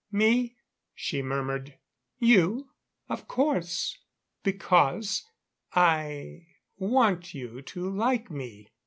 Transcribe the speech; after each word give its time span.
"Me?" 0.11 0.55
she 0.95 1.21
murmured. 1.21 1.77
"You 2.17 2.71
of 3.07 3.27
course. 3.27 3.99
Because 4.41 5.27
I 5.75 6.47
want 6.75 7.35
you 7.35 7.61
to 7.61 7.87
like 7.87 8.31
me." 8.31 8.71